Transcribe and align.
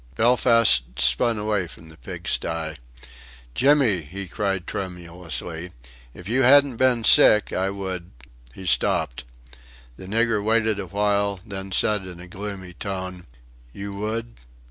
Belfast 0.15 0.81
spun 0.99 1.37
away 1.37 1.67
from 1.67 1.89
the 1.89 1.95
pigstye. 1.97 2.75
"Jimmy," 3.53 4.01
he 4.01 4.27
cried 4.27 4.65
tremulously, 4.65 5.73
"if 6.15 6.27
you 6.27 6.41
hadn't 6.41 6.77
been 6.77 7.03
sick 7.03 7.53
I 7.53 7.69
would" 7.69 8.09
He 8.55 8.65
stopped. 8.65 9.25
The 9.97 10.07
nigger 10.07 10.43
waited 10.43 10.79
awhile, 10.79 11.39
then 11.45 11.71
said, 11.71 12.07
in 12.07 12.19
a 12.19 12.25
gloomy 12.27 12.73
tone: 12.73 13.27
"You 13.73 13.93
would.... 13.93 14.37